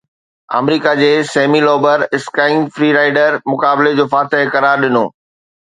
آمريڪا 0.59 0.93
جي 0.99 1.09
سيمي 1.33 1.61
لوبر 1.67 2.07
اسڪائينگ 2.19 2.73
فري 2.79 2.91
رائيڊ 2.99 3.41
مقابلي 3.53 3.95
جو 4.03 4.11
فاتح 4.17 4.53
قرار 4.59 4.87
ڏنو 4.89 5.07